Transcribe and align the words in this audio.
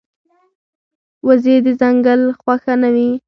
وزې 1.27 1.55
د 1.65 1.67
ځنګل 1.81 2.21
خوښه 2.39 2.73
نه 2.81 2.89
وي 2.95 3.09